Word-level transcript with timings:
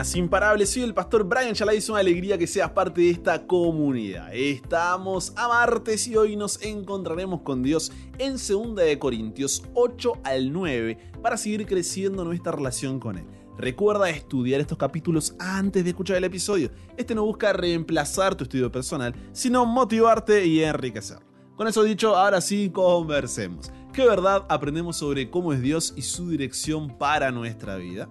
buenas, 0.00 0.16
imparables. 0.16 0.70
Soy 0.70 0.82
el 0.82 0.94
pastor 0.94 1.24
Brian 1.24 1.54
Chalai. 1.54 1.76
Es 1.76 1.90
una 1.90 1.98
alegría 1.98 2.38
que 2.38 2.46
seas 2.46 2.70
parte 2.70 3.02
de 3.02 3.10
esta 3.10 3.46
comunidad. 3.46 4.32
Estamos 4.32 5.34
a 5.36 5.46
martes 5.46 6.06
y 6.08 6.16
hoy 6.16 6.36
nos 6.36 6.62
encontraremos 6.62 7.42
con 7.42 7.62
Dios 7.62 7.92
en 8.18 8.32
2 8.32 8.76
de 8.76 8.98
Corintios 8.98 9.62
8 9.74 10.12
al 10.24 10.52
9 10.52 10.96
para 11.22 11.36
seguir 11.36 11.66
creciendo 11.66 12.24
nuestra 12.24 12.52
relación 12.52 12.98
con 12.98 13.18
Él. 13.18 13.26
Recuerda 13.58 14.08
estudiar 14.08 14.62
estos 14.62 14.78
capítulos 14.78 15.34
antes 15.38 15.84
de 15.84 15.90
escuchar 15.90 16.16
el 16.16 16.24
episodio. 16.24 16.70
Este 16.96 17.14
no 17.14 17.24
busca 17.24 17.52
reemplazar 17.52 18.34
tu 18.34 18.44
estudio 18.44 18.72
personal, 18.72 19.14
sino 19.32 19.66
motivarte 19.66 20.46
y 20.46 20.62
enriquecer. 20.62 21.18
Con 21.56 21.68
eso 21.68 21.84
dicho, 21.84 22.16
ahora 22.16 22.40
sí 22.40 22.70
conversemos. 22.70 23.70
¿Qué 23.92 24.06
verdad 24.06 24.46
aprendemos 24.48 24.96
sobre 24.96 25.28
cómo 25.28 25.52
es 25.52 25.60
Dios 25.60 25.92
y 25.94 26.02
su 26.02 26.30
dirección 26.30 26.96
para 26.96 27.30
nuestra 27.32 27.76
vida? 27.76 28.08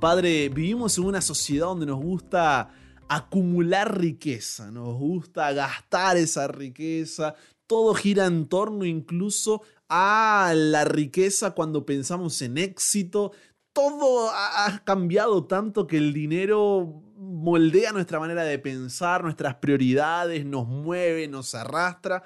Padre, 0.00 0.48
vivimos 0.48 0.96
en 0.96 1.04
una 1.04 1.20
sociedad 1.20 1.66
donde 1.66 1.86
nos 1.86 2.00
gusta 2.00 2.70
acumular 3.08 3.98
riqueza, 3.98 4.70
nos 4.70 4.96
gusta 4.96 5.52
gastar 5.52 6.16
esa 6.16 6.46
riqueza, 6.46 7.34
todo 7.66 7.94
gira 7.94 8.26
en 8.26 8.46
torno 8.46 8.84
incluso 8.84 9.62
a 9.88 10.52
la 10.54 10.84
riqueza 10.84 11.50
cuando 11.50 11.84
pensamos 11.84 12.40
en 12.42 12.58
éxito, 12.58 13.32
todo 13.72 14.30
ha 14.30 14.82
cambiado 14.84 15.46
tanto 15.46 15.88
que 15.88 15.96
el 15.96 16.12
dinero 16.12 17.02
moldea 17.16 17.90
nuestra 17.90 18.20
manera 18.20 18.44
de 18.44 18.58
pensar, 18.60 19.24
nuestras 19.24 19.56
prioridades, 19.56 20.46
nos 20.46 20.68
mueve, 20.68 21.26
nos 21.26 21.56
arrastra. 21.56 22.22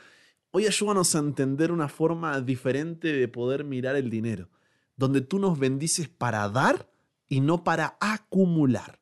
Hoy 0.51 0.67
ayúdanos 0.67 1.15
a 1.15 1.21
entender 1.21 1.73
una 1.73 1.89
forma 1.89 2.39
diferente 2.43 3.15
de 3.15 3.29
poder 3.29 3.65
mirar 3.65 3.97
el 3.97 4.11
dinero, 4.11 4.51
donde 4.95 5.23
tú 5.23 5.39
nos 5.39 5.59
bendices 5.59 6.11
para 6.11 6.47
dar 6.51 6.92
y 7.29 7.41
no 7.41 7.65
para 7.65 7.97
acumular. 8.01 9.01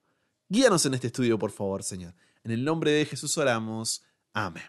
Guíanos 0.48 0.84
en 0.87 0.95
este 0.95 1.09
estudio, 1.09 1.38
por 1.38 1.51
favor, 1.51 1.82
Señor. 1.82 2.15
En 2.45 2.51
el 2.51 2.65
nombre 2.65 2.90
de 2.90 3.07
Jesús 3.07 3.37
oramos. 3.38 4.02
Amén. 4.32 4.65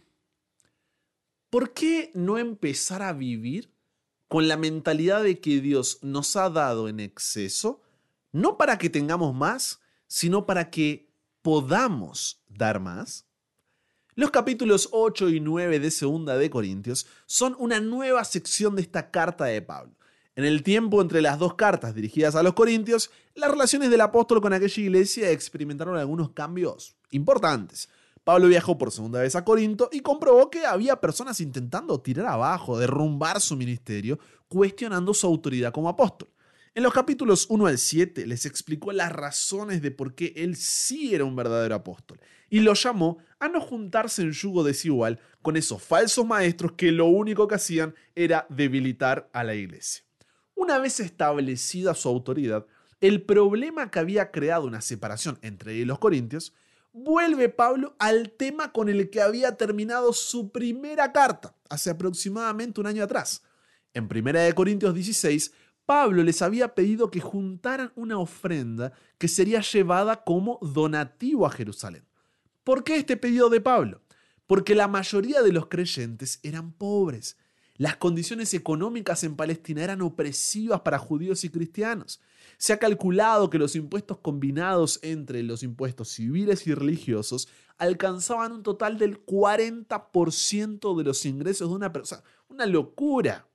¿Por 1.50 1.74
qué 1.74 2.12
no 2.14 2.38
empezar 2.38 3.02
a 3.02 3.14
vivir 3.14 3.74
con 4.28 4.48
la 4.48 4.58
mentalidad 4.58 5.24
de 5.24 5.40
que 5.40 5.60
Dios 5.60 6.00
nos 6.02 6.36
ha 6.36 6.50
dado 6.50 6.88
en 6.88 7.00
exceso, 7.00 7.82
no 8.32 8.58
para 8.58 8.78
que 8.78 8.90
tengamos 8.90 9.36
más, 9.36 9.82
sino 10.08 10.46
para 10.46 10.70
que 10.70 11.10
podamos 11.42 12.42
dar 12.48 12.80
más? 12.80 13.26
Los 14.16 14.32
capítulos 14.32 14.90
8 14.92 15.30
y 15.30 15.40
9 15.40 15.80
de 15.80 15.90
Segunda 15.90 16.38
de 16.38 16.50
Corintios 16.50 17.08
son 17.26 17.56
una 17.60 17.80
nueva 17.80 18.24
sección 18.24 18.76
de 18.76 18.82
esta 18.82 19.10
carta 19.10 19.46
de 19.46 19.62
Pablo. 19.62 19.96
En 20.36 20.46
el 20.46 20.64
tiempo 20.64 21.02
entre 21.02 21.22
las 21.22 21.40
dos 21.40 21.56
cartas 21.56 21.94
dirigidas 21.94 22.36
a 22.36 22.44
los 22.44 22.54
corintios, 22.54 23.12
las 23.36 23.52
relaciones 23.52 23.90
del 23.90 24.00
apóstol 24.00 24.42
con 24.42 24.54
aquella 24.54 24.82
iglesia 24.82 25.30
experimentaron 25.30 25.98
algunos 25.98 26.32
cambios 26.32 26.96
importantes. 27.10 27.90
Pablo 28.24 28.48
viajó 28.48 28.78
por 28.78 28.92
segunda 28.92 29.20
vez 29.20 29.36
a 29.36 29.44
Corinto 29.44 29.90
y 29.92 30.00
comprobó 30.00 30.50
que 30.50 30.66
había 30.66 31.02
personas 31.02 31.42
intentando 31.42 32.00
tirar 32.00 32.28
abajo, 32.28 32.78
derrumbar 32.78 33.42
su 33.42 33.58
ministerio, 33.58 34.20
cuestionando 34.48 35.14
su 35.14 35.28
autoridad 35.28 35.74
como 35.74 35.90
apóstol. 35.90 36.30
En 36.76 36.84
los 36.84 36.94
capítulos 36.94 37.48
1 37.50 37.66
al 37.66 37.78
7 37.78 38.26
les 38.26 38.46
explicó 38.46 38.94
las 38.94 39.12
razones 39.12 39.82
de 39.82 39.92
por 39.92 40.16
qué 40.16 40.32
él 40.38 40.56
sí 40.56 41.14
era 41.14 41.26
un 41.26 41.36
verdadero 41.36 41.76
apóstol 41.76 42.22
y 42.50 42.62
lo 42.62 42.74
llamó 42.74 43.18
a 43.40 43.50
no 43.50 43.60
juntarse 43.60 44.22
en 44.22 44.32
yugo 44.32 44.64
desigual 44.64 45.20
con 45.42 45.58
esos 45.58 45.84
falsos 45.84 46.26
maestros 46.26 46.74
que 46.74 46.94
lo 46.94 47.08
único 47.08 47.50
que 47.50 47.56
hacían 47.56 47.96
era 48.16 48.46
debilitar 48.50 49.30
a 49.34 49.44
la 49.44 49.56
iglesia. 49.56 50.06
Una 50.56 50.80
vez 50.80 51.00
establecida 51.00 51.94
su 51.94 52.10
autoridad, 52.10 52.66
el 53.00 53.24
problema 53.24 53.90
que 53.90 54.00
había 54.00 54.32
creado 54.32 54.66
una 54.66 54.82
separación 54.82 55.40
entre 55.42 55.74
él 55.74 55.80
y 55.80 55.86
los 55.86 56.00
corintios, 56.00 56.54
vuelve 56.94 57.50
Pablo 57.50 57.96
al 58.00 58.32
tema 58.32 58.72
con 58.72 58.90
el 58.90 59.10
que 59.10 59.22
había 59.22 59.56
terminado 59.58 60.14
su 60.14 60.52
primera 60.52 61.12
carta, 61.12 61.56
hace 61.70 61.90
aproximadamente 61.90 62.80
un 62.82 62.88
año 62.88 63.04
atrás. 63.04 63.44
En 63.94 64.06
1 64.06 64.56
Corintios 64.56 64.94
16, 64.94 65.52
Pablo 65.86 66.24
les 66.24 66.42
había 66.42 66.74
pedido 66.76 67.12
que 67.12 67.20
juntaran 67.20 67.92
una 67.96 68.20
ofrenda 68.20 68.94
que 69.18 69.28
sería 69.28 69.62
llevada 69.62 70.24
como 70.24 70.60
donativo 70.62 71.46
a 71.46 71.52
Jerusalén. 71.52 72.06
¿Por 72.64 72.84
qué 72.84 72.98
este 72.98 73.18
pedido 73.18 73.50
de 73.50 73.62
Pablo? 73.62 74.02
Porque 74.48 74.76
la 74.76 74.88
mayoría 74.88 75.42
de 75.42 75.52
los 75.52 75.68
creyentes 75.68 76.40
eran 76.44 76.72
pobres 76.74 77.38
las 77.82 77.96
condiciones 77.96 78.54
económicas 78.54 79.24
en 79.24 79.36
Palestina 79.36 79.84
eran 79.84 80.04
opresivas 80.04 80.82
para 80.82 81.00
judíos 81.00 81.44
y 81.44 81.50
cristianos. 81.50 82.22
Se 82.60 82.74
ha 82.74 82.78
calculado 82.78 83.50
que 83.50 83.58
los 83.58 83.76
impuestos 83.76 84.20
combinados 84.20 85.00
entre 85.02 85.42
los 85.42 85.64
impuestos 85.64 86.10
civiles 86.10 86.68
y 86.68 86.76
religiosos 86.76 87.48
alcanzaban 87.80 88.52
un 88.52 88.62
total 88.62 89.00
del 89.00 89.26
40% 89.26 90.96
de 90.96 91.04
los 91.04 91.26
ingresos 91.26 91.70
de 91.70 91.76
una 91.76 91.92
persona. 91.92 92.22
Una 92.50 92.68
locura. 92.68 93.48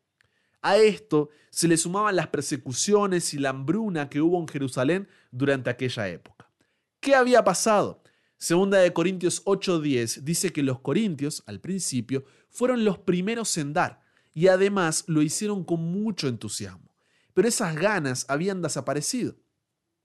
A 0.60 0.76
esto 0.76 1.28
se 1.50 1.68
le 1.68 1.76
sumaban 1.76 2.16
las 2.16 2.26
persecuciones 2.26 3.32
y 3.32 3.38
la 3.38 3.50
hambruna 3.50 4.08
que 4.08 4.20
hubo 4.20 4.40
en 4.40 4.48
Jerusalén 4.48 5.08
durante 5.30 5.70
aquella 5.70 6.08
época. 6.08 6.50
¿Qué 6.98 7.14
había 7.14 7.44
pasado? 7.44 8.02
Segunda 8.38 8.78
de 8.78 8.92
Corintios 8.92 9.44
8:10 9.44 10.24
dice 10.24 10.52
que 10.52 10.64
los 10.64 10.80
corintios, 10.80 11.44
al 11.46 11.60
principio, 11.60 12.24
fueron 12.50 12.84
los 12.84 12.98
primeros 12.98 13.56
en 13.56 13.72
dar, 13.72 14.04
y 14.36 14.48
además 14.48 15.04
lo 15.06 15.22
hicieron 15.22 15.64
con 15.64 15.80
mucho 15.80 16.28
entusiasmo. 16.28 16.94
Pero 17.32 17.48
esas 17.48 17.74
ganas 17.74 18.26
habían 18.28 18.60
desaparecido. 18.60 19.34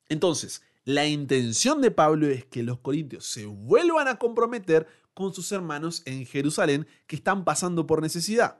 Entonces, 0.07 0.61
la 0.85 1.05
intención 1.05 1.81
de 1.81 1.91
Pablo 1.91 2.27
es 2.27 2.45
que 2.45 2.63
los 2.63 2.79
corintios 2.79 3.25
se 3.25 3.45
vuelvan 3.45 4.07
a 4.07 4.17
comprometer 4.17 4.87
con 5.13 5.33
sus 5.33 5.51
hermanos 5.51 6.01
en 6.05 6.25
Jerusalén 6.25 6.87
que 7.07 7.17
están 7.17 7.43
pasando 7.43 7.85
por 7.85 8.01
necesidad. 8.01 8.57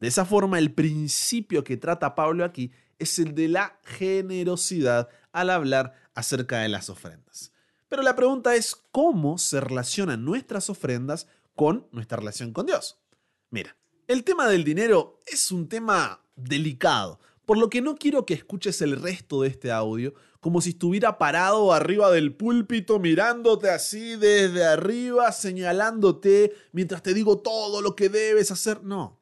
De 0.00 0.08
esa 0.08 0.26
forma, 0.26 0.58
el 0.58 0.74
principio 0.74 1.64
que 1.64 1.78
trata 1.78 2.14
Pablo 2.14 2.44
aquí 2.44 2.70
es 2.98 3.18
el 3.18 3.34
de 3.34 3.48
la 3.48 3.80
generosidad 3.84 5.08
al 5.32 5.48
hablar 5.48 5.94
acerca 6.14 6.58
de 6.58 6.68
las 6.68 6.90
ofrendas. 6.90 7.54
Pero 7.88 8.02
la 8.02 8.16
pregunta 8.16 8.54
es, 8.54 8.76
¿cómo 8.92 9.38
se 9.38 9.62
relacionan 9.62 10.26
nuestras 10.26 10.68
ofrendas 10.68 11.26
con 11.54 11.88
nuestra 11.90 12.18
relación 12.18 12.52
con 12.52 12.66
Dios? 12.66 13.00
Mira, 13.48 13.78
el 14.08 14.24
tema 14.24 14.48
del 14.48 14.64
dinero 14.64 15.20
es 15.26 15.50
un 15.50 15.68
tema 15.68 16.22
delicado, 16.36 17.20
por 17.44 17.58
lo 17.58 17.70
que 17.70 17.80
no 17.80 17.96
quiero 17.96 18.26
que 18.26 18.34
escuches 18.34 18.80
el 18.82 19.00
resto 19.00 19.42
de 19.42 19.48
este 19.48 19.72
audio 19.72 20.14
como 20.46 20.60
si 20.60 20.70
estuviera 20.70 21.18
parado 21.18 21.72
arriba 21.72 22.08
del 22.12 22.32
púlpito 22.32 23.00
mirándote 23.00 23.68
así 23.68 24.14
desde 24.14 24.64
arriba, 24.64 25.32
señalándote 25.32 26.52
mientras 26.70 27.02
te 27.02 27.14
digo 27.14 27.38
todo 27.38 27.82
lo 27.82 27.96
que 27.96 28.08
debes 28.08 28.52
hacer. 28.52 28.84
No. 28.84 29.20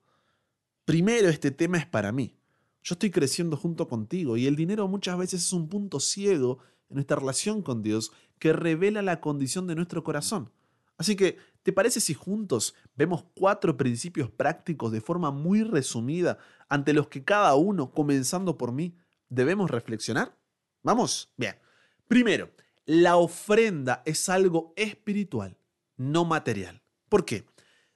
Primero 0.84 1.31
este 1.31 1.51
tema 1.51 1.78
es 1.78 1.87
para 1.87 2.12
mí. 2.12 2.37
Yo 2.83 2.93
estoy 2.93 3.11
creciendo 3.11 3.56
junto 3.56 3.89
contigo 3.89 4.37
y 4.37 4.47
el 4.47 4.55
dinero 4.55 4.87
muchas 4.87 5.16
veces 5.16 5.43
es 5.45 5.53
un 5.55 5.71
punto 5.71 5.99
ciego 5.99 6.59
en 6.91 6.97
nuestra 6.97 7.16
relación 7.16 7.62
con 7.62 7.81
Dios 7.81 8.12
que 8.39 8.53
revela 8.53 9.01
la 9.01 9.22
condición 9.22 9.66
de 9.66 9.77
nuestro 9.77 10.05
corazón. 10.05 10.51
Así 10.99 11.16
que, 11.16 11.39
¿te 11.65 11.73
parece 11.73 11.99
si 11.99 12.15
juntos 12.15 12.77
vemos 12.95 13.25
cuatro 13.35 13.77
principios 13.77 14.31
prácticos 14.31 14.93
de 14.93 15.01
forma 15.01 15.33
muy 15.33 15.65
resumida 15.65 16.39
ante 16.69 16.93
los 16.93 17.09
que 17.09 17.25
cada 17.25 17.57
uno, 17.57 17.91
comenzando 17.91 18.57
por 18.57 18.71
mí, 18.71 18.97
debemos 19.29 19.69
reflexionar? 19.71 20.37
Vamos, 20.85 21.33
bien. 21.37 21.57
Primero, 22.07 22.53
la 22.87 23.17
ofrenda 23.17 24.03
es 24.07 24.29
algo 24.29 24.73
espiritual, 24.77 25.57
no 25.97 26.25
material. 26.25 26.81
¿Por 27.09 27.25
qué? 27.25 27.45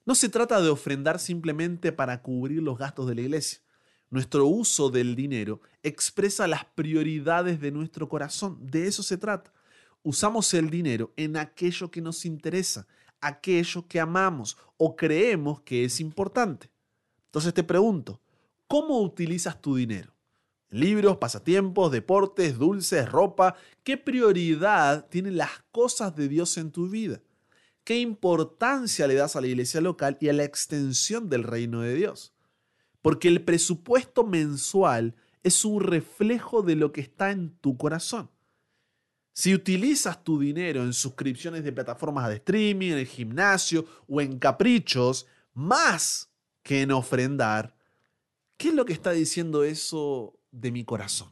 No 0.05 0.17
se 0.17 0.29
trata 0.29 0.61
de 0.61 0.71
ofrendar 0.71 1.21
simplemente 1.21 1.93
para 1.93 2.23
cubrir 2.23 2.63
los 2.63 2.79
gastos 2.79 3.07
de 3.07 3.15
la 3.15 3.21
iglesia. 3.21 3.61
Nuestro 4.11 4.47
uso 4.47 4.91
del 4.91 5.15
dinero 5.15 5.61
expresa 5.85 6.49
las 6.49 6.65
prioridades 6.65 7.61
de 7.61 7.71
nuestro 7.71 8.09
corazón. 8.09 8.59
De 8.67 8.89
eso 8.89 9.05
se 9.05 9.19
trata 9.19 9.53
usamos 10.03 10.55
el 10.55 10.71
dinero 10.71 11.13
en 11.17 11.37
aquello 11.37 11.91
que 11.91 12.01
nos 12.01 12.25
interesa, 12.25 12.87
aquello 13.21 13.87
que 13.89 14.01
amamos 14.01 14.57
o 14.77 14.97
creemos 14.97 15.61
que 15.63 15.85
es 15.85 16.01
importante. 16.01 16.71
Entonces 17.27 17.53
te 17.55 17.65
pregunto, 17.65 18.21
¿cómo 18.67 19.01
utilizas 19.01 19.61
tu 19.61 19.77
dinero? 19.77 20.15
Libros, 20.71 21.17
pasatiempos, 21.17 21.91
deportes, 21.91 22.59
dulces, 22.59 23.11
ropa. 23.11 23.57
¿Qué 23.85 23.97
prioridad 23.97 25.09
tienen 25.09 25.37
las 25.37 25.51
cosas 25.73 26.15
de 26.15 26.29
Dios 26.29 26.59
en 26.59 26.71
tu 26.71 26.89
vida? 26.89 27.23
¿Qué 27.85 28.01
importancia 28.01 29.07
le 29.07 29.15
das 29.15 29.35
a 29.35 29.41
la 29.41 29.47
iglesia 29.47 29.81
local 29.81 30.19
y 30.21 30.29
a 30.29 30.35
la 30.35 30.45
extensión 30.45 31.31
del 31.31 31.43
reino 31.43 31.81
de 31.81 31.95
Dios? 31.95 32.35
Porque 33.01 33.29
el 33.29 33.43
presupuesto 33.43 34.25
mensual 34.25 35.15
es 35.43 35.65
un 35.65 35.81
reflejo 35.81 36.63
de 36.63 36.77
lo 36.77 36.93
que 36.93 37.01
está 37.01 37.31
en 37.31 37.57
tu 37.59 37.79
corazón. 37.79 38.31
Si 39.39 39.55
utilizas 39.55 40.25
tu 40.25 40.37
dinero 40.41 40.83
en 40.83 40.93
suscripciones 40.93 41.63
de 41.63 41.71
plataformas 41.71 42.29
de 42.29 42.35
streaming, 42.35 42.91
en 42.91 42.99
el 42.99 43.07
gimnasio 43.07 43.87
o 44.09 44.21
en 44.21 44.37
caprichos, 44.37 45.29
más 45.55 46.29
que 46.65 46.83
en 46.83 46.91
ofrendar, 46.91 47.73
¿qué 48.57 48.71
es 48.71 48.75
lo 48.75 48.85
que 48.85 48.93
está 48.93 49.13
diciendo 49.13 49.63
eso 49.63 50.41
de 50.51 50.73
mi 50.73 50.85
corazón? 50.85 51.31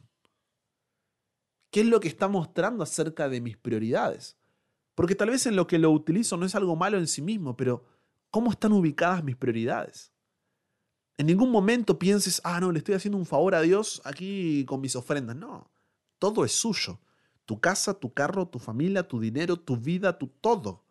¿Qué 1.69 1.81
es 1.81 1.87
lo 1.87 1.99
que 1.99 2.07
está 2.07 2.29
mostrando 2.29 2.81
acerca 2.81 3.27
de 3.27 3.41
mis 3.41 3.57
prioridades? 3.57 4.37
Porque 4.95 5.15
tal 5.15 5.31
vez 5.31 5.45
en 5.45 5.57
lo 5.57 5.67
que 5.67 5.77
lo 5.77 5.91
utilizo 5.91 6.37
no 6.37 6.45
es 6.45 6.55
algo 6.55 6.77
malo 6.77 6.97
en 6.97 7.07
sí 7.07 7.21
mismo, 7.21 7.57
pero 7.57 7.83
¿cómo 8.29 8.51
están 8.51 8.71
ubicadas 8.71 9.21
mis 9.21 9.35
prioridades? 9.35 10.13
En 11.17 11.25
ningún 11.25 11.51
momento 11.51 11.99
pienses, 11.99 12.39
ah, 12.45 12.61
no, 12.61 12.71
le 12.71 12.77
estoy 12.77 12.95
haciendo 12.95 13.17
un 13.17 13.25
favor 13.25 13.53
a 13.53 13.59
Dios 13.59 14.01
aquí 14.05 14.63
con 14.63 14.79
mis 14.79 14.95
ofrendas. 14.95 15.35
No, 15.35 15.69
todo 16.19 16.45
es 16.45 16.53
suyo. 16.53 17.01
Tu 17.47 17.61
casa, 17.61 17.93
tu 17.93 18.13
carro, 18.13 18.45
tu 18.45 18.59
familia, 18.59 19.07
tu 19.07 19.21
dinero, 19.21 19.55
tu 19.55 19.77
vida, 19.77 20.17
tu 20.17 20.27
todo. 20.27 20.83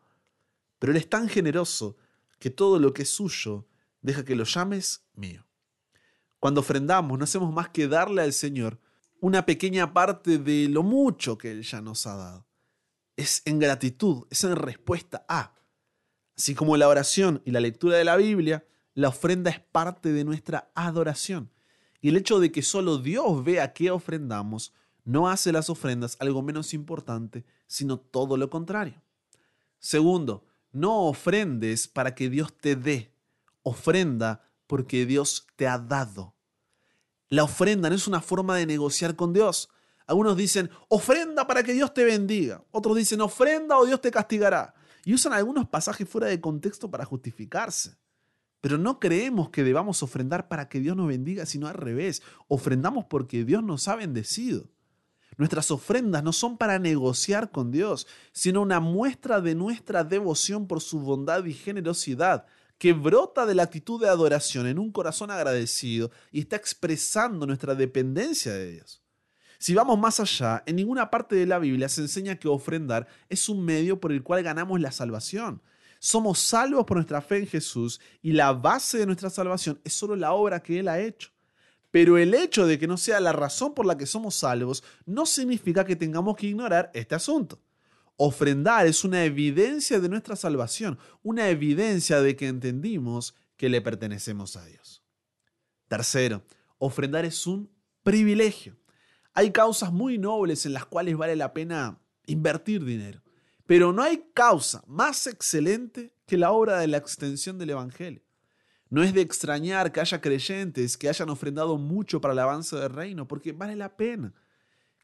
Pero 0.79 0.93
Él 0.93 0.97
es 0.97 1.09
tan 1.09 1.29
generoso 1.29 1.99
que 2.39 2.49
todo 2.49 2.79
lo 2.79 2.95
que 2.95 3.03
es 3.03 3.11
suyo 3.11 3.69
deja 4.01 4.25
que 4.25 4.35
lo 4.35 4.45
llames 4.45 5.05
mío. 5.13 5.47
Cuando 6.39 6.63
ofrendamos, 6.63 7.19
no 7.19 7.25
hacemos 7.25 7.53
más 7.53 7.69
que 7.69 7.89
darle 7.89 8.23
al 8.23 8.33
Señor 8.33 8.81
una 9.21 9.45
pequeña 9.45 9.93
parte 9.93 10.39
de 10.39 10.71
lo 10.71 10.83
mucho 10.83 11.37
que 11.37 11.51
Él 11.51 11.63
ya 11.63 11.83
nos 11.83 12.07
ha 12.07 12.17
dado. 12.17 12.47
Es 13.17 13.43
en 13.45 13.59
gratitud, 13.59 14.27
es 14.31 14.43
en 14.43 14.57
respuesta 14.57 15.27
a. 15.29 15.55
Así 16.39 16.55
como 16.55 16.79
la 16.79 16.89
oración 16.89 17.43
y 17.45 17.51
la 17.51 17.61
lectura 17.61 17.99
de 17.99 18.05
la 18.05 18.17
Biblia, 18.17 18.67
la 18.95 19.09
ofrenda 19.09 19.51
es 19.51 19.61
parte 19.61 20.15
de 20.15 20.25
nuestra 20.25 20.71
adoración. 20.75 21.51
Y 22.01 22.09
el 22.09 22.17
hecho 22.17 22.41
de 22.41 22.51
que 22.51 22.63
solo 22.63 22.97
Dios 22.97 23.45
vea 23.45 23.75
qué 23.75 23.91
ofrendamos 23.91 24.73
no 25.07 25.29
hace 25.29 25.53
las 25.53 25.71
ofrendas 25.71 26.17
algo 26.21 26.43
menos 26.43 26.75
importante, 26.75 27.47
sino 27.67 27.99
todo 27.99 28.37
lo 28.37 28.51
contrario. 28.51 29.01
Segundo, 29.79 30.45
no 30.73 31.05
ofrendes 31.05 31.87
para 31.87 32.15
que 32.15 32.29
Dios 32.29 32.53
te 32.53 32.75
dé, 32.75 33.15
ofrenda 33.63 34.43
porque 34.67 35.07
Dios 35.07 35.47
te 35.55 35.69
ha 35.69 35.79
dado. 35.79 36.35
La 37.29 37.45
ofrenda 37.45 37.89
no 37.89 37.95
es 37.95 38.09
una 38.09 38.21
forma 38.21 38.57
de 38.57 38.67
negociar 38.67 39.15
con 39.15 39.33
Dios. 39.33 39.71
Algunos 40.09 40.37
dicen, 40.37 40.71
ofrenda 40.89 41.47
para 41.47 41.63
que 41.63 41.73
Dios 41.73 41.95
te 41.95 42.05
bendiga. 42.05 42.65
Otros 42.73 42.97
dicen, 42.97 43.21
ofrenda 43.21 43.79
o 43.79 43.87
Dios 43.87 44.01
te 44.01 44.11
castigará. 44.11 44.75
Y 45.05 45.15
usan 45.15 45.33
algunos 45.33 45.69
pasajes 45.69 46.09
fuera 46.09 46.27
de 46.27 46.41
contexto 46.41 46.91
para 46.91 47.05
justificarse. 47.05 47.97
Pero 48.61 48.77
no 48.77 48.99
creemos 48.99 49.51
que 49.51 49.63
debamos 49.63 50.03
ofrendar 50.03 50.49
para 50.49 50.69
que 50.69 50.81
Dios 50.81 50.97
nos 50.97 51.07
bendiga, 51.07 51.47
sino 51.47 51.69
al 51.69 51.75
revés. 51.75 52.23
Ofrendamos 52.49 53.05
porque 53.05 53.45
Dios 53.45 53.63
nos 53.63 53.87
ha 53.87 53.95
bendecido. 53.95 54.69
Nuestras 55.37 55.71
ofrendas 55.71 56.23
no 56.23 56.33
son 56.33 56.57
para 56.57 56.79
negociar 56.79 57.51
con 57.51 57.71
Dios, 57.71 58.07
sino 58.33 58.63
una 58.63 58.81
muestra 58.81 59.41
de 59.41 59.55
nuestra 59.55 60.03
devoción 60.03 60.67
por 60.67 60.81
su 60.81 61.01
bondad 61.01 61.45
y 61.45 61.53
generosidad, 61.53 62.47
que 62.79 62.93
brota 62.93 63.47
de 63.47 63.55
la 63.55 63.65
actitud 63.65 64.01
de 64.01 64.09
adoración 64.09 64.67
en 64.67 64.79
un 64.79 64.93
corazón 64.93 65.31
agradecido 65.31 66.11
y 66.31 66.41
está 66.41 66.57
expresando 66.57 67.47
nuestra 67.47 67.75
dependencia 67.75 68.53
de 68.53 68.73
Dios. 68.73 69.03
Si 69.59 69.75
vamos 69.75 69.99
más 69.99 70.21
allá, 70.21 70.63
en 70.67 70.77
ninguna 70.77 71.11
parte 71.11 71.37
de 71.37 71.47
la 71.47 71.59
Biblia 71.59 71.89
se 71.89 72.03
enseña 72.03 72.37
que 72.37 72.49
ofrendar 72.49 73.07
es 73.29 73.49
un 73.49 73.65
medio 73.65 73.99
por 74.01 74.13
el 74.13 74.23
cual 74.23 74.43
ganamos 74.43 74.81
la 74.81 74.93
salvación. 74.93 75.63
Somos 75.99 76.39
salvos 76.39 76.85
por 76.85 76.99
nuestra 76.99 77.23
fe 77.23 77.39
en 77.39 77.47
Jesús 77.47 78.01
y 78.21 78.33
la 78.33 78.53
base 78.53 78.99
de 78.99 79.07
nuestra 79.07 79.31
salvación 79.31 79.81
es 79.83 79.95
solo 79.95 80.15
la 80.15 80.33
obra 80.33 80.63
que 80.63 80.79
Él 80.79 80.89
ha 80.89 81.01
hecho. 81.01 81.31
Pero 81.97 82.19
el 82.19 82.35
hecho 82.35 82.67
de 82.67 82.79
que 82.79 82.87
no 82.87 82.99
sea 82.99 83.21
la 83.21 83.33
razón 83.33 83.73
por 83.73 83.87
la 83.87 83.97
que 83.97 84.05
somos 84.05 84.35
salvos 84.35 84.85
no 85.07 85.25
significa 85.25 85.87
que 85.87 85.97
tengamos 85.97 86.37
que 86.37 86.49
ignorar 86.49 86.91
este 86.93 87.15
asunto. 87.15 87.59
Ofrendar 88.19 88.87
es 88.87 89.03
una 89.03 89.25
evidencia 89.25 89.99
de 89.99 90.11
nuestra 90.11 90.37
salvación, 90.37 90.99
una 91.23 91.49
evidencia 91.49 92.21
de 92.21 92.37
que 92.37 92.49
entendimos 92.49 93.35
que 93.57 93.71
le 93.71 93.81
pertenecemos 93.81 94.57
a 94.57 94.67
Dios. 94.67 95.03
Tercero, 95.89 96.45
ofrendar 96.77 97.25
es 97.25 97.47
un 97.47 97.71
privilegio. 98.03 98.77
Hay 99.33 99.51
causas 99.51 99.91
muy 99.91 100.19
nobles 100.19 100.67
en 100.67 100.75
las 100.75 100.85
cuales 100.85 101.17
vale 101.17 101.35
la 101.35 101.55
pena 101.55 101.99
invertir 102.27 102.85
dinero, 102.85 103.23
pero 103.65 103.95
no 103.95 104.03
hay 104.03 104.23
causa 104.35 104.85
más 104.87 105.27
excelente 105.27 106.13
que 106.27 106.37
la 106.37 106.51
obra 106.51 106.79
de 106.79 106.89
la 106.89 106.99
extensión 106.99 107.57
del 107.57 107.71
Evangelio. 107.71 108.26
No 108.89 109.03
es 109.03 109.13
de 109.13 109.21
extrañar 109.21 109.93
que 109.93 110.01
haya 110.01 110.21
creyentes 110.21 110.97
que 110.97 111.09
hayan 111.09 111.31
ofrendado 111.31 111.77
mucho 111.77 112.21
para 112.21 112.33
el 112.33 112.39
avance 112.39 112.77
del 112.77 112.91
reino, 112.91 113.27
porque 113.27 113.53
vale 113.53 113.75
la 113.75 113.97
pena. 113.97 114.33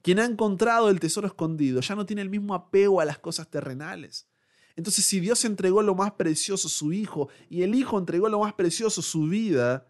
Quien 0.02 0.18
ha 0.18 0.24
encontrado 0.24 0.88
el 0.88 1.00
tesoro 1.00 1.26
escondido 1.26 1.80
ya 1.80 1.94
no 1.94 2.06
tiene 2.06 2.22
el 2.22 2.30
mismo 2.30 2.54
apego 2.54 3.00
a 3.00 3.04
las 3.04 3.18
cosas 3.18 3.48
terrenales. 3.48 4.26
Entonces, 4.74 5.04
si 5.04 5.20
Dios 5.20 5.44
entregó 5.44 5.82
lo 5.82 5.94
más 5.94 6.12
precioso, 6.12 6.68
su 6.68 6.92
Hijo, 6.92 7.28
y 7.50 7.62
el 7.62 7.74
Hijo 7.74 7.98
entregó 7.98 8.28
lo 8.28 8.40
más 8.40 8.54
precioso, 8.54 9.02
su 9.02 9.24
vida, 9.24 9.86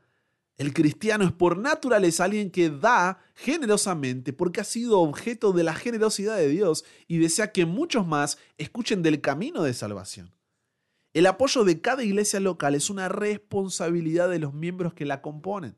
el 0.59 0.75
cristiano 0.75 1.25
es 1.25 1.33
por 1.33 1.57
naturaleza 1.57 2.25
alguien 2.25 2.51
que 2.51 2.71
da 2.71 3.21
generosamente 3.35 4.33
porque 4.33 4.61
ha 4.61 4.65
sido 4.65 5.01
objeto 5.01 5.53
de 5.53 5.65
la 5.65 5.75
generosidad 5.75 6.37
de 6.37 6.49
Dios 6.49 6.85
y 7.09 7.19
desea 7.19 7.53
que 7.53 7.65
muchos 7.65 8.07
más 8.07 8.39
escuchen 8.59 9.03
del 9.03 9.21
camino 9.21 9.63
de 9.63 9.75
salvación. 9.75 10.31
El 11.15 11.27
apoyo 11.27 11.65
de 11.65 11.81
cada 11.81 12.03
iglesia 12.03 12.41
local 12.41 12.75
es 12.75 12.89
una 12.89 13.09
responsabilidad 13.09 14.31
de 14.31 14.39
los 14.39 14.55
miembros 14.55 14.95
que 14.95 15.05
la 15.05 15.21
componen. 15.21 15.77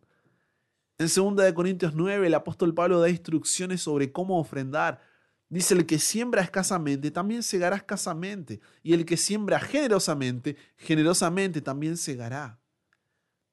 En 0.98 1.08
2 1.12 1.52
Corintios 1.54 1.94
9, 1.94 2.28
el 2.28 2.34
apóstol 2.34 2.72
Pablo 2.72 3.00
da 3.00 3.08
instrucciones 3.08 3.82
sobre 3.82 4.12
cómo 4.12 4.38
ofrendar. 4.38 5.00
Dice, 5.48 5.74
el 5.74 5.86
que 5.86 5.98
siembra 5.98 6.40
escasamente, 6.40 7.10
también 7.10 7.42
segará 7.42 7.76
escasamente. 7.76 8.60
Y 8.82 8.92
el 8.94 9.04
que 9.04 9.16
siembra 9.16 9.58
generosamente, 9.58 10.56
generosamente 10.76 11.60
también 11.60 11.96
segará. 11.96 12.60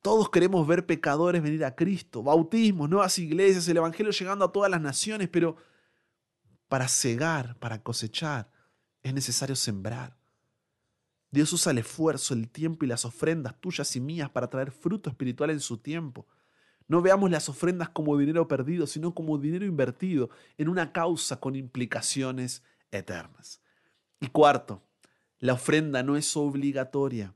Todos 0.04 0.30
queremos 0.30 0.68
ver 0.68 0.86
pecadores 0.86 1.42
venir 1.42 1.66
a 1.66 1.76
Cristo, 1.76 2.22
bautismos, 2.22 2.90
nuevas 2.90 3.18
iglesias, 3.18 3.68
el 3.68 3.78
Evangelio 3.78 4.12
llegando 4.12 4.46
a 4.46 4.52
todas 4.52 4.70
las 4.70 4.82
naciones, 4.82 5.30
pero 5.30 5.56
para 6.68 6.88
cegar, 6.88 7.58
para 7.60 7.82
cosechar, 7.82 8.52
es 9.04 9.14
necesario 9.14 9.56
sembrar. 9.56 10.21
Dios 11.32 11.54
usa 11.54 11.72
el 11.72 11.78
esfuerzo, 11.78 12.34
el 12.34 12.50
tiempo 12.50 12.84
y 12.84 12.90
las 12.90 13.06
ofrendas 13.06 13.60
tuyas 13.62 13.96
y 13.96 14.02
mías 14.02 14.30
para 14.30 14.50
traer 14.50 14.72
fruto 14.72 15.10
espiritual 15.10 15.50
en 15.50 15.62
su 15.62 15.78
tiempo. 15.78 16.28
No 16.88 17.02
veamos 17.02 17.32
las 17.32 17.48
ofrendas 17.48 17.88
como 17.88 18.18
dinero 18.18 18.50
perdido, 18.50 18.86
sino 18.86 19.16
como 19.16 19.38
dinero 19.38 19.66
invertido 19.66 20.30
en 20.58 20.68
una 20.68 20.92
causa 20.92 21.40
con 21.40 21.56
implicaciones 21.56 22.64
eternas. 22.92 23.62
Y 24.20 24.28
cuarto, 24.28 24.84
la 25.40 25.54
ofrenda 25.54 26.04
no 26.04 26.18
es 26.18 26.36
obligatoria. 26.36 27.34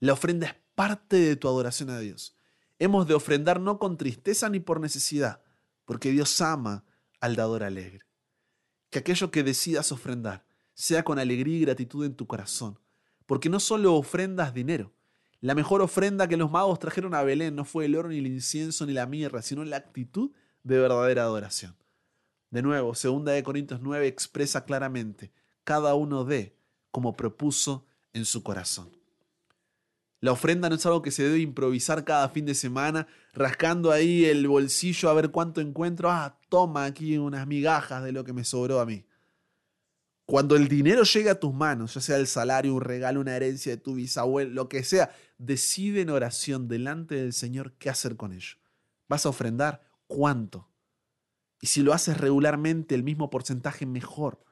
La 0.00 0.12
ofrenda 0.12 0.48
es 0.48 0.54
parte 0.74 1.16
de 1.16 1.36
tu 1.36 1.46
adoración 1.46 1.90
a 1.90 2.00
Dios. 2.00 2.36
Hemos 2.80 3.06
de 3.06 3.14
ofrendar 3.14 3.60
no 3.60 3.78
con 3.78 3.96
tristeza 3.96 4.50
ni 4.50 4.58
por 4.58 4.80
necesidad, 4.80 5.40
porque 5.84 6.10
Dios 6.10 6.40
ama 6.40 6.84
al 7.20 7.36
dador 7.36 7.62
alegre. 7.62 8.04
Que 8.90 8.98
aquello 8.98 9.30
que 9.30 9.44
decidas 9.44 9.92
ofrendar 9.92 10.44
sea 10.74 11.04
con 11.04 11.18
alegría 11.20 11.56
y 11.56 11.60
gratitud 11.60 12.04
en 12.04 12.16
tu 12.16 12.26
corazón, 12.26 12.78
porque 13.26 13.48
no 13.48 13.60
solo 13.60 13.94
ofrendas 13.94 14.54
dinero, 14.54 14.92
la 15.40 15.54
mejor 15.54 15.82
ofrenda 15.82 16.28
que 16.28 16.36
los 16.36 16.50
magos 16.50 16.78
trajeron 16.78 17.14
a 17.14 17.22
Belén 17.22 17.54
no 17.54 17.64
fue 17.64 17.84
el 17.84 17.94
oro, 17.94 18.08
ni 18.08 18.18
el 18.18 18.26
incienso, 18.26 18.86
ni 18.86 18.92
la 18.92 19.06
mirra, 19.06 19.42
sino 19.42 19.64
la 19.64 19.76
actitud 19.76 20.30
de 20.62 20.78
verdadera 20.78 21.22
adoración. 21.22 21.76
De 22.50 22.62
nuevo, 22.62 22.92
2 23.00 23.24
de 23.24 23.42
Corintios 23.42 23.80
9 23.82 24.06
expresa 24.06 24.64
claramente, 24.64 25.32
cada 25.64 25.94
uno 25.94 26.24
dé 26.24 26.56
como 26.90 27.16
propuso 27.16 27.86
en 28.12 28.24
su 28.24 28.42
corazón. 28.42 28.96
La 30.20 30.32
ofrenda 30.32 30.68
no 30.68 30.76
es 30.76 30.86
algo 30.86 31.02
que 31.02 31.10
se 31.10 31.24
debe 31.24 31.40
improvisar 31.40 32.04
cada 32.04 32.28
fin 32.30 32.46
de 32.46 32.54
semana, 32.54 33.06
rascando 33.34 33.92
ahí 33.92 34.24
el 34.24 34.48
bolsillo 34.48 35.10
a 35.10 35.14
ver 35.14 35.30
cuánto 35.30 35.60
encuentro. 35.60 36.10
Ah, 36.10 36.38
toma 36.48 36.86
aquí 36.86 37.18
unas 37.18 37.46
migajas 37.46 38.02
de 38.02 38.12
lo 38.12 38.24
que 38.24 38.32
me 38.32 38.42
sobró 38.42 38.80
a 38.80 38.86
mí. 38.86 39.04
Cuando 40.26 40.56
el 40.56 40.66
dinero 40.66 41.04
llega 41.04 41.32
a 41.32 41.40
tus 41.40 41.54
manos, 41.54 41.94
ya 41.94 42.00
sea 42.00 42.16
el 42.16 42.26
salario, 42.26 42.74
un 42.74 42.80
regalo, 42.80 43.20
una 43.20 43.36
herencia 43.36 43.70
de 43.70 43.80
tu 43.80 43.94
bisabuelo, 43.94 44.50
lo 44.50 44.68
que 44.68 44.82
sea, 44.82 45.14
decide 45.38 46.00
en 46.00 46.10
oración 46.10 46.66
delante 46.66 47.14
del 47.14 47.32
Señor 47.32 47.74
qué 47.74 47.90
hacer 47.90 48.16
con 48.16 48.32
ello. 48.32 48.56
¿Vas 49.08 49.24
a 49.24 49.28
ofrendar? 49.28 49.88
¿Cuánto? 50.08 50.68
Y 51.60 51.68
si 51.68 51.80
lo 51.82 51.92
haces 51.92 52.18
regularmente, 52.18 52.96
el 52.96 53.04
mismo 53.04 53.30
porcentaje, 53.30 53.86
mejor. 53.86 54.44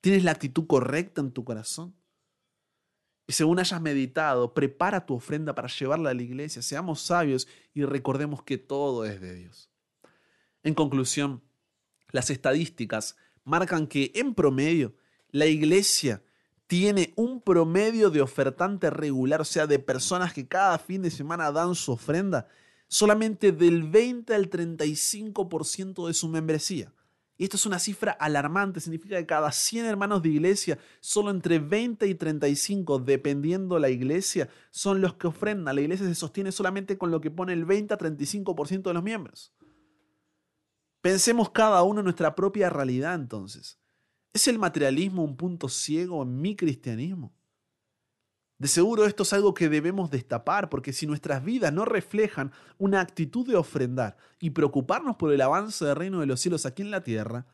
¿Tienes 0.00 0.22
la 0.22 0.30
actitud 0.30 0.68
correcta 0.68 1.20
en 1.20 1.32
tu 1.32 1.44
corazón? 1.44 1.96
Y 3.26 3.32
según 3.32 3.58
hayas 3.58 3.80
meditado, 3.80 4.54
prepara 4.54 5.06
tu 5.06 5.14
ofrenda 5.14 5.56
para 5.56 5.68
llevarla 5.68 6.10
a 6.10 6.14
la 6.14 6.22
iglesia. 6.22 6.62
Seamos 6.62 7.02
sabios 7.02 7.48
y 7.74 7.84
recordemos 7.84 8.44
que 8.44 8.58
todo 8.58 9.04
es 9.04 9.20
de 9.20 9.34
Dios. 9.34 9.70
En 10.62 10.74
conclusión, 10.74 11.42
las 12.10 12.30
estadísticas 12.30 13.16
marcan 13.44 13.86
que 13.86 14.12
en 14.14 14.34
promedio 14.34 14.94
la 15.30 15.46
iglesia 15.46 16.22
tiene 16.66 17.12
un 17.16 17.40
promedio 17.40 18.10
de 18.10 18.22
ofertante 18.22 18.88
regular, 18.88 19.40
o 19.40 19.44
sea, 19.44 19.66
de 19.66 19.78
personas 19.78 20.32
que 20.32 20.46
cada 20.46 20.78
fin 20.78 21.02
de 21.02 21.10
semana 21.10 21.52
dan 21.52 21.74
su 21.74 21.92
ofrenda, 21.92 22.48
solamente 22.88 23.52
del 23.52 23.82
20 23.82 24.34
al 24.34 24.48
35% 24.48 26.06
de 26.06 26.14
su 26.14 26.28
membresía. 26.28 26.92
Y 27.38 27.44
esto 27.44 27.56
es 27.56 27.66
una 27.66 27.78
cifra 27.78 28.12
alarmante, 28.12 28.80
significa 28.80 29.16
que 29.16 29.26
cada 29.26 29.50
100 29.50 29.86
hermanos 29.86 30.22
de 30.22 30.28
iglesia, 30.28 30.78
solo 31.00 31.30
entre 31.30 31.58
20 31.58 32.06
y 32.06 32.14
35, 32.14 33.00
dependiendo 33.00 33.78
la 33.78 33.90
iglesia, 33.90 34.48
son 34.70 35.00
los 35.00 35.14
que 35.14 35.26
ofrendan. 35.26 35.74
La 35.74 35.80
iglesia 35.80 36.06
se 36.06 36.14
sostiene 36.14 36.52
solamente 36.52 36.96
con 36.96 37.10
lo 37.10 37.20
que 37.20 37.30
pone 37.30 37.52
el 37.52 37.64
20 37.64 37.94
a 37.94 37.98
35% 37.98 38.82
de 38.82 38.94
los 38.94 39.02
miembros. 39.02 39.52
Pensemos 41.02 41.50
cada 41.50 41.82
uno 41.82 42.00
en 42.00 42.04
nuestra 42.04 42.36
propia 42.36 42.70
realidad 42.70 43.16
entonces. 43.16 43.80
¿Es 44.32 44.46
el 44.46 44.58
materialismo 44.58 45.24
un 45.24 45.36
punto 45.36 45.68
ciego 45.68 46.22
en 46.22 46.40
mi 46.40 46.54
cristianismo? 46.54 47.34
De 48.56 48.68
seguro 48.68 49.04
esto 49.04 49.24
es 49.24 49.32
algo 49.32 49.52
que 49.52 49.68
debemos 49.68 50.12
destapar, 50.12 50.68
porque 50.68 50.92
si 50.92 51.08
nuestras 51.08 51.44
vidas 51.44 51.72
no 51.72 51.84
reflejan 51.84 52.52
una 52.78 53.00
actitud 53.00 53.44
de 53.44 53.56
ofrendar 53.56 54.16
y 54.38 54.50
preocuparnos 54.50 55.16
por 55.16 55.32
el 55.32 55.40
avance 55.40 55.84
del 55.84 55.96
reino 55.96 56.20
de 56.20 56.26
los 56.26 56.40
cielos 56.40 56.64
aquí 56.64 56.82
en 56.82 56.92
la 56.92 57.02
tierra, 57.02 57.46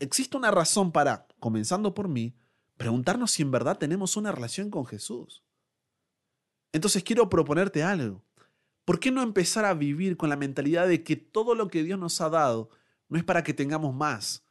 existe 0.00 0.36
una 0.36 0.50
razón 0.50 0.90
para, 0.90 1.28
comenzando 1.38 1.94
por 1.94 2.08
mí, 2.08 2.34
preguntarnos 2.76 3.30
si 3.30 3.42
en 3.42 3.52
verdad 3.52 3.78
tenemos 3.78 4.16
una 4.16 4.32
relación 4.32 4.68
con 4.68 4.84
Jesús. 4.84 5.44
Entonces 6.72 7.04
quiero 7.04 7.28
proponerte 7.28 7.84
algo. 7.84 8.24
¿Por 8.84 8.98
qué 8.98 9.12
no 9.12 9.22
empezar 9.22 9.64
a 9.64 9.74
vivir 9.74 10.16
con 10.16 10.28
la 10.28 10.36
mentalidad 10.36 10.88
de 10.88 11.04
que 11.04 11.14
todo 11.14 11.54
lo 11.54 11.68
que 11.68 11.84
Dios 11.84 12.00
nos 12.00 12.20
ha 12.20 12.28
dado 12.28 12.70
no 13.08 13.18
es 13.18 13.24
para 13.24 13.42
que 13.42 13.54
tengamos 13.54 13.94
más, 13.94 14.44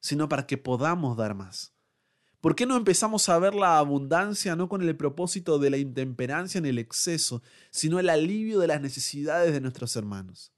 sino 0.00 0.28
para 0.28 0.46
que 0.46 0.58
podamos 0.58 1.16
dar 1.16 1.34
más? 1.34 1.74
¿Por 2.40 2.54
qué 2.54 2.64
no 2.64 2.76
empezamos 2.76 3.28
a 3.28 3.38
ver 3.38 3.54
la 3.54 3.78
abundancia 3.78 4.56
no 4.56 4.68
con 4.68 4.80
el 4.80 4.96
propósito 4.96 5.58
de 5.58 5.68
la 5.68 5.76
intemperancia 5.76 6.58
en 6.58 6.64
el 6.64 6.78
exceso, 6.78 7.42
sino 7.70 7.98
el 7.98 8.08
alivio 8.08 8.58
de 8.58 8.66
las 8.66 8.80
necesidades 8.80 9.52
de 9.52 9.60
nuestros 9.60 9.94
hermanos? 9.94 10.52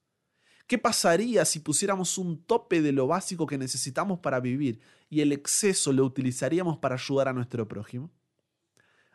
¿Qué 0.69 0.79
pasaría 0.79 1.45
si 1.45 1.59
pusiéramos 1.59 2.19
un 2.19 2.43
tope 2.45 2.83
de 2.83 2.93
lo 2.93 3.09
básico 3.09 3.47
que 3.47 3.59
necesitamos 3.59 4.21
para 4.21 4.39
vivir 4.39 4.81
y 5.11 5.21
el 5.21 5.33
exceso 5.33 5.93
lo 5.93 6.05
utilizaríamos 6.05 6.79
para 6.79 6.95
ayudar 6.95 7.29
a 7.29 7.33
nuestro 7.33 7.67
prójimo? 7.67 8.13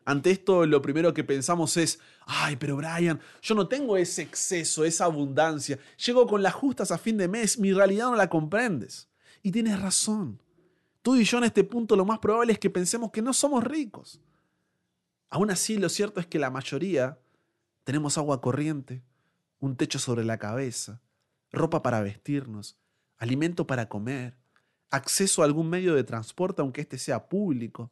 Ante 0.08 0.32
esto 0.32 0.66
lo 0.66 0.82
primero 0.82 1.14
que 1.14 1.26
pensamos 1.26 1.76
es, 1.76 2.00
ay, 2.26 2.56
pero 2.56 2.78
Brian, 2.78 3.20
yo 3.42 3.56
no 3.56 3.68
tengo 3.68 3.98
ese 3.98 4.22
exceso, 4.22 4.86
esa 4.86 5.04
abundancia, 5.04 5.78
llego 5.98 6.26
con 6.26 6.42
las 6.42 6.54
justas 6.54 6.92
a 6.92 6.98
fin 6.98 7.18
de 7.18 7.28
mes, 7.28 7.60
mi 7.60 7.74
realidad 7.74 8.06
no 8.06 8.16
la 8.16 8.30
comprendes. 8.30 9.10
Y 9.44 9.52
tienes 9.52 9.82
razón. 9.82 10.42
Tú 11.02 11.18
y 11.18 11.26
yo 11.26 11.40
en 11.40 11.44
este 11.44 11.66
punto 11.66 11.98
lo 11.98 12.06
más 12.06 12.20
probable 12.20 12.54
es 12.54 12.60
que 12.60 12.70
pensemos 12.70 13.12
que 13.12 13.22
no 13.22 13.34
somos 13.34 13.66
ricos. 13.66 14.22
Aún 15.30 15.52
así, 15.52 15.76
lo 15.76 15.90
cierto 15.90 16.22
es 16.22 16.26
que 16.26 16.40
la 16.40 16.52
mayoría 16.52 17.20
tenemos 17.84 18.18
agua 18.18 18.40
corriente, 18.40 19.04
un 19.60 19.76
techo 19.76 20.00
sobre 20.00 20.24
la 20.24 20.38
cabeza, 20.38 21.02
ropa 21.52 21.84
para 21.84 22.00
vestirnos, 22.00 22.78
alimento 23.18 23.68
para 23.68 23.90
comer, 23.90 24.38
acceso 24.90 25.42
a 25.42 25.46
algún 25.46 25.70
medio 25.70 25.96
de 25.96 26.06
transporte 26.06 26.62
aunque 26.62 26.80
éste 26.80 26.98
sea 26.98 27.28
público. 27.28 27.92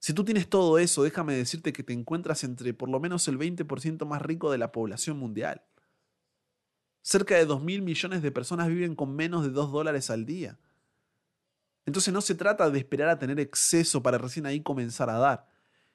Si 0.00 0.14
tú 0.14 0.24
tienes 0.24 0.48
todo 0.48 0.78
eso, 0.78 1.02
déjame 1.02 1.34
decirte 1.34 1.74
que 1.74 1.82
te 1.82 1.92
encuentras 1.92 2.42
entre 2.42 2.72
por 2.72 2.88
lo 2.88 2.98
menos 3.00 3.28
el 3.28 3.38
20% 3.38 4.06
más 4.06 4.22
rico 4.22 4.50
de 4.50 4.56
la 4.56 4.72
población 4.72 5.18
mundial. 5.18 5.62
Cerca 7.02 7.36
de 7.36 7.44
2 7.44 7.62
mil 7.62 7.82
millones 7.82 8.22
de 8.22 8.32
personas 8.32 8.68
viven 8.68 8.94
con 8.94 9.14
menos 9.14 9.42
de 9.44 9.50
2 9.50 9.70
dólares 9.70 10.08
al 10.08 10.24
día. 10.24 10.58
Entonces 11.84 12.14
no 12.14 12.22
se 12.22 12.34
trata 12.34 12.70
de 12.70 12.78
esperar 12.78 13.10
a 13.10 13.18
tener 13.18 13.38
exceso 13.40 14.02
para 14.02 14.16
recién 14.16 14.46
ahí 14.46 14.62
comenzar 14.62 15.10
a 15.10 15.18
dar, 15.18 15.48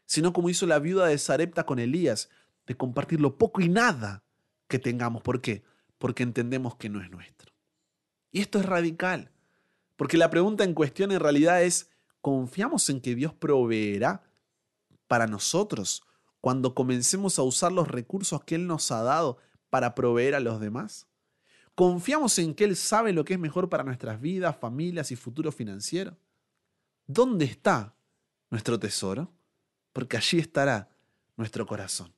sino 0.06 0.34
como 0.34 0.50
hizo 0.50 0.68
la 0.68 0.78
viuda 0.78 1.08
de 1.08 1.18
Sarepta 1.18 1.66
con 1.66 1.80
Elías, 1.80 2.30
de 2.68 2.78
compartir 2.78 3.20
lo 3.20 3.38
poco 3.38 3.62
y 3.62 3.70
nada 3.70 4.24
que 4.68 4.78
tengamos. 4.78 5.24
¿Por 5.24 5.42
qué? 5.42 5.64
Porque 5.98 6.22
entendemos 6.22 6.76
que 6.76 6.90
no 6.90 7.02
es 7.02 7.10
nuestro. 7.10 7.54
Y 8.32 8.42
esto 8.42 8.60
es 8.60 8.66
radical, 8.66 9.32
porque 9.96 10.18
la 10.18 10.30
pregunta 10.30 10.64
en 10.64 10.74
cuestión 10.74 11.12
en 11.12 11.20
realidad 11.20 11.64
es, 11.64 11.90
¿confiamos 12.25 12.89
en 12.89 13.01
que 13.01 13.13
Dios 13.13 13.36
proveerá 13.36 14.24
para 15.05 15.27
nosotros 15.27 16.01
cuando 16.41 16.74
comencemos 16.74 17.38
a 17.38 17.44
usar 17.44 17.72
los 17.72 17.88
recursos 17.88 18.44
que 18.44 18.55
Él 18.55 18.65
nos 18.65 18.91
ha 18.91 19.03
dado 19.03 19.38
para 19.70 19.94
proveer 19.94 20.34
a 20.34 20.39
los 20.39 20.60
demás? 20.60 21.05
¿Confiamos 21.75 22.39
en 22.39 22.55
que 22.55 22.63
Él 22.63 22.75
sabe 22.77 23.13
lo 23.13 23.25
que 23.25 23.36
es 23.36 23.39
mejor 23.39 23.70
para 23.70 23.84
nuestras 23.84 24.20
vidas, 24.20 24.58
familias 24.58 25.12
y 25.12 25.15
futuro 25.15 25.51
financiero? 25.51 26.17
¿Dónde 27.05 27.46
está 27.46 27.94
nuestro 28.50 28.79
tesoro? 28.79 29.32
Porque 29.94 30.17
allí 30.17 30.39
estará 30.39 30.89
nuestro 31.38 31.67
corazón. 31.67 32.12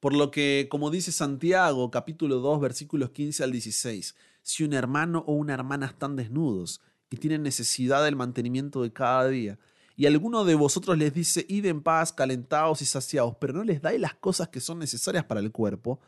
Por 0.00 0.14
lo 0.14 0.30
que, 0.30 0.68
como 0.70 0.88
dice 0.88 1.12
Santiago, 1.12 1.90
capítulo 1.90 2.36
2, 2.36 2.62
versículos 2.62 3.10
15 3.10 3.44
al 3.44 3.52
16, 3.52 4.16
si 4.40 4.64
un 4.64 4.72
hermano 4.72 5.22
o 5.26 5.34
una 5.34 5.52
hermana 5.52 5.84
están 5.84 6.16
desnudos 6.16 6.80
y 7.10 7.16
tienen 7.16 7.42
necesidad 7.42 8.04
del 8.04 8.16
mantenimiento 8.16 8.82
de 8.82 8.92
cada 8.92 9.28
día, 9.28 9.58
y 9.96 10.06
alguno 10.06 10.44
de 10.44 10.54
vosotros 10.54 10.96
les 10.96 11.12
dice, 11.12 11.44
id 11.48 11.66
en 11.66 11.82
paz, 11.82 12.12
calentados 12.12 12.80
y 12.80 12.86
saciados, 12.86 13.36
pero 13.38 13.52
no 13.52 13.64
les 13.64 13.82
dais 13.82 14.00
las 14.00 14.14
cosas 14.14 14.48
que 14.48 14.60
son 14.60 14.78
necesarias 14.78 15.24
para 15.24 15.40
el 15.40 15.52
cuerpo, 15.52 16.00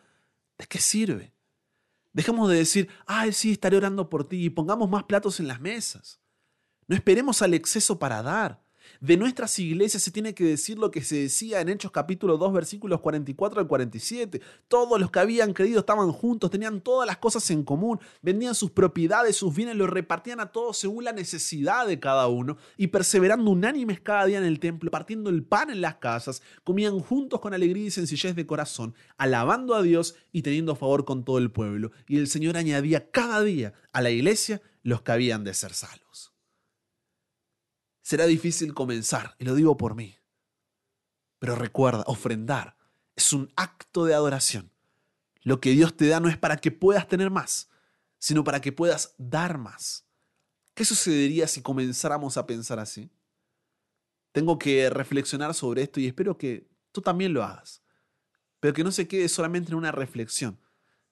¿de 0.57 0.67
qué 0.67 0.79
sirve? 0.79 1.35
Dejemos 2.15 2.49
de 2.49 2.57
decir, 2.57 2.89
ay, 3.07 3.33
sí, 3.33 3.53
estaré 3.53 3.77
orando 3.77 4.09
por 4.09 4.27
ti 4.27 4.47
y 4.47 4.51
pongamos 4.51 4.89
más 4.89 5.05
platos 5.05 5.41
en 5.41 5.49
las 5.49 5.61
mesas. 5.61 6.21
No 6.87 6.97
esperemos 6.97 7.43
al 7.43 7.55
exceso 7.55 7.99
para 7.99 8.23
dar. 8.23 8.62
De 9.03 9.17
nuestras 9.17 9.59
iglesias 9.59 10.01
se 10.01 10.13
tiene 10.13 10.33
que 10.33 10.45
decir 10.45 10.79
lo 10.79 10.93
que 10.93 11.03
se 11.03 11.23
decía 11.23 11.61
en 11.61 11.69
Hechos 11.69 11.91
capítulo 11.91 12.39
2 12.39 12.53
versículos 12.53 13.01
44 13.01 13.59
al 13.59 13.67
47. 13.67 14.41
Todos 14.69 15.01
los 15.01 15.11
que 15.11 15.19
habían 15.19 15.55
creído 15.55 15.81
estaban 15.81 16.13
juntos, 16.13 16.53
tenían 16.53 16.81
todas 16.81 17.05
las 17.05 17.17
cosas 17.17 17.51
en 17.51 17.65
común, 17.65 17.99
vendían 18.21 18.55
sus 18.55 18.71
propiedades, 18.71 19.35
sus 19.35 19.57
bienes, 19.57 19.75
los 19.75 19.91
repartían 19.91 20.39
a 20.39 20.53
todos 20.53 20.79
según 20.79 21.03
la 21.03 21.11
necesidad 21.11 21.85
de 21.85 21.99
cada 21.99 22.29
uno 22.29 22.57
y 22.77 22.87
perseverando 22.87 23.51
unánimes 23.51 23.99
cada 23.99 24.27
día 24.27 24.39
en 24.39 24.45
el 24.45 24.61
templo, 24.61 24.89
partiendo 24.93 25.31
el 25.31 25.43
pan 25.43 25.71
en 25.71 25.81
las 25.81 25.97
casas, 25.97 26.41
comían 26.63 27.01
juntos 27.01 27.41
con 27.41 27.55
alegría 27.55 27.87
y 27.87 27.91
sencillez 27.91 28.37
de 28.37 28.47
corazón, 28.47 28.95
alabando 29.17 29.75
a 29.75 29.83
Dios 29.83 30.15
y 30.31 30.43
teniendo 30.43 30.77
favor 30.77 31.05
con 31.05 31.25
todo 31.25 31.39
el 31.39 31.51
pueblo. 31.51 31.91
Y 32.07 32.19
el 32.19 32.29
Señor 32.29 32.57
añadía 32.57 33.11
cada 33.11 33.43
día 33.43 33.73
a 33.93 34.01
la 34.01 34.11
iglesia 34.11 34.63
los 34.85 35.03
que 35.03 35.11
habían 35.11 35.43
de 35.43 35.55
ser 35.55 35.75
salvos. 35.75 36.32
Será 38.03 38.27
difícil 38.27 38.75
comenzar, 38.75 39.37
y 39.39 39.45
lo 39.45 39.55
digo 39.55 39.77
por 39.77 39.95
mí. 39.95 40.19
Pero 41.39 41.55
recuerda, 41.55 42.05
ofrendar 42.07 42.77
es 43.17 43.33
un 43.33 43.53
acto 43.57 44.05
de 44.05 44.15
adoración. 44.15 44.73
Lo 45.43 45.61
que 45.61 45.71
Dios 45.71 45.97
te 45.97 46.07
da 46.07 46.21
no 46.21 46.29
es 46.29 46.37
para 46.37 46.57
que 46.57 46.71
puedas 46.71 47.09
tener 47.09 47.31
más, 47.31 47.69
sino 48.19 48.45
para 48.45 48.61
que 48.61 48.73
puedas 48.73 49.15
dar 49.19 49.59
más. 49.59 50.07
¿Qué 50.75 50.85
sucedería 50.85 51.47
si 51.47 51.61
comenzáramos 51.61 52.37
a 52.37 52.47
pensar 52.47 52.79
así? 52.79 53.11
Tengo 54.33 54.59
que 54.59 54.89
reflexionar 54.89 55.53
sobre 55.55 55.83
esto 55.83 56.01
y 56.01 56.07
espero 56.07 56.39
que 56.39 56.69
tú 56.93 57.03
también 57.03 57.35
lo 57.35 57.43
hagas. 57.43 57.83
Pero 58.61 58.73
que 58.73 58.85
no 58.85 58.93
se 58.93 59.09
quede 59.09 59.29
solamente 59.29 59.73
en 59.73 59.79
una 59.79 59.93
reflexión, 59.93 60.61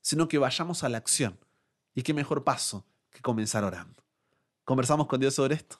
sino 0.01 0.29
que 0.29 0.39
vayamos 0.39 0.85
a 0.85 0.89
la 0.89 0.99
acción. 0.99 1.39
Y 1.95 2.03
qué 2.03 2.15
mejor 2.15 2.45
paso 2.45 2.87
que 3.11 3.21
comenzar 3.21 3.65
orando. 3.65 4.03
¿Conversamos 4.65 5.09
con 5.09 5.21
Dios 5.21 5.35
sobre 5.35 5.57
esto? 5.57 5.80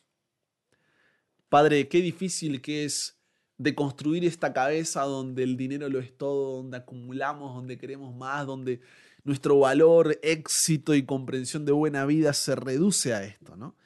Padre, 1.51 1.89
qué 1.89 2.01
difícil 2.01 2.63
que 2.63 2.85
es 2.85 3.19
de 3.59 3.75
construir 3.75 4.25
esta 4.25 4.53
cabeza 4.53 5.03
donde 5.03 5.43
el 5.43 5.57
dinero 5.57 5.89
lo 5.89 5.99
es 5.99 6.17
todo, 6.17 6.59
donde 6.59 6.79
acumulamos, 6.79 7.55
donde 7.55 7.77
queremos 7.77 8.15
más, 8.15 8.47
donde 8.47 8.81
nuestro 9.25 9.59
valor, 9.59 10.19
éxito 10.23 10.95
y 10.95 11.05
comprensión 11.05 11.67
de 11.67 11.73
buena 11.73 12.07
vida 12.07 12.33
se 12.33 12.55
reduce 12.55 13.13
a 13.13 13.25
esto, 13.25 13.57
¿no? 13.57 13.77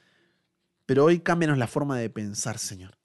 Pero 0.85 1.05
hoy 1.05 1.19
cámbianos 1.19 1.57
la 1.57 1.67
forma 1.67 1.97
de 1.97 2.09
pensar, 2.11 2.59
Señor, 2.59 2.99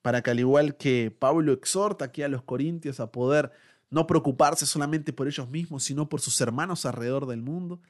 para 0.00 0.22
que 0.22 0.30
al 0.30 0.38
igual 0.38 0.76
que 0.76 1.10
Pablo 1.10 1.52
exhorta 1.52 2.04
aquí 2.04 2.22
a 2.22 2.28
los 2.28 2.44
corintios 2.44 3.00
a 3.00 3.10
poder 3.10 3.50
no 3.90 4.06
preocuparse 4.06 4.64
solamente 4.64 5.12
por 5.12 5.26
ellos 5.26 5.48
mismos, 5.50 5.82
sino 5.82 6.08
por 6.08 6.20
sus 6.20 6.40
hermanos 6.40 6.86
alrededor 6.86 7.26
del 7.26 7.42
mundo, 7.42 7.80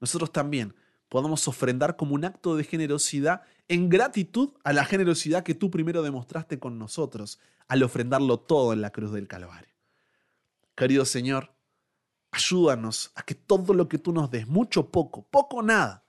nosotros 0.00 0.32
también 0.32 0.74
podamos 1.08 1.48
ofrendar 1.48 1.96
como 1.96 2.14
un 2.14 2.24
acto 2.24 2.56
de 2.56 2.64
generosidad 2.64 3.42
en 3.68 3.88
gratitud 3.88 4.50
a 4.64 4.72
la 4.72 4.84
generosidad 4.84 5.42
que 5.42 5.54
tú 5.54 5.70
primero 5.70 6.02
demostraste 6.02 6.58
con 6.58 6.78
nosotros 6.78 7.38
al 7.66 7.82
ofrendarlo 7.82 8.38
todo 8.38 8.72
en 8.72 8.80
la 8.80 8.90
cruz 8.90 9.12
del 9.12 9.28
Calvario. 9.28 9.74
Querido 10.74 11.04
Señor, 11.04 11.54
ayúdanos 12.30 13.12
a 13.14 13.22
que 13.22 13.34
todo 13.34 13.74
lo 13.74 13.88
que 13.88 13.98
tú 13.98 14.12
nos 14.12 14.30
des, 14.30 14.46
mucho 14.46 14.90
poco, 14.90 15.26
poco 15.28 15.62
nada, 15.62 16.04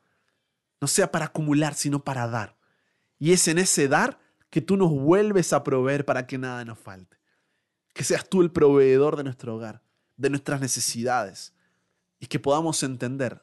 no 0.82 0.88
sea 0.88 1.12
para 1.12 1.26
acumular, 1.26 1.74
sino 1.74 2.04
para 2.04 2.28
dar. 2.28 2.58
Y 3.18 3.34
es 3.34 3.48
en 3.48 3.58
ese 3.58 3.88
dar 3.88 4.20
que 4.50 4.62
tú 4.62 4.78
nos 4.78 4.92
vuelves 4.92 5.54
a 5.54 5.64
proveer 5.64 6.06
para 6.06 6.26
que 6.26 6.38
nada 6.38 6.64
nos 6.66 6.80
falte. 6.80 7.18
Que 7.94 8.04
seas 8.04 8.28
tú 8.30 8.42
el 8.42 8.52
proveedor 8.52 9.18
de 9.18 9.24
nuestro 9.24 9.56
hogar, 9.56 9.82
de 10.16 10.30
nuestras 10.30 10.62
necesidades, 10.62 11.54
y 12.20 12.28
que 12.28 12.40
podamos 12.40 12.82
entender 12.84 13.42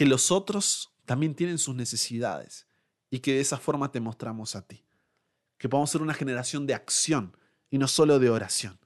que 0.00 0.06
los 0.06 0.30
otros 0.30 0.94
también 1.04 1.34
tienen 1.34 1.58
sus 1.58 1.74
necesidades 1.74 2.66
y 3.10 3.18
que 3.18 3.34
de 3.34 3.40
esa 3.40 3.58
forma 3.58 3.92
te 3.92 4.00
mostramos 4.00 4.56
a 4.56 4.66
ti. 4.66 4.82
Que 5.58 5.68
podamos 5.68 5.90
ser 5.90 6.00
una 6.00 6.14
generación 6.14 6.66
de 6.66 6.72
acción 6.72 7.36
y 7.68 7.76
no 7.76 7.86
solo 7.86 8.18
de 8.18 8.30
oración. 8.30 8.80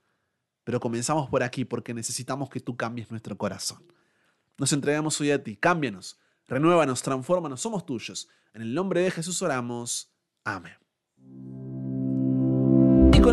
Pero 0.64 0.80
comenzamos 0.80 1.30
por 1.30 1.44
aquí 1.44 1.64
porque 1.64 1.94
necesitamos 1.94 2.50
que 2.50 2.58
tú 2.58 2.76
cambies 2.76 3.12
nuestro 3.12 3.38
corazón. 3.38 3.86
Nos 4.58 4.72
entregamos 4.72 5.20
hoy 5.20 5.30
a 5.30 5.40
ti, 5.40 5.54
cámbianos, 5.54 6.18
renuévanos, 6.48 7.00
transfórmanos, 7.00 7.60
somos 7.60 7.86
tuyos. 7.86 8.26
En 8.52 8.62
el 8.62 8.74
nombre 8.74 9.00
de 9.02 9.12
Jesús 9.12 9.40
oramos. 9.40 10.10
Amén. 10.42 10.83